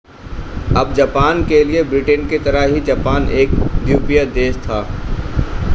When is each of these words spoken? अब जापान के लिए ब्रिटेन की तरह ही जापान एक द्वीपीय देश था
अब 0.77 0.93
जापान 0.93 1.43
के 1.47 1.63
लिए 1.63 1.83
ब्रिटेन 1.83 2.27
की 2.29 2.39
तरह 2.45 2.63
ही 2.73 2.81
जापान 2.85 3.29
एक 3.33 3.49
द्वीपीय 3.75 4.25
देश 4.33 4.57
था 4.59 4.81